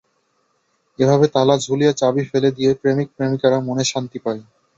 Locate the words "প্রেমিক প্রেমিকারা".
2.81-3.57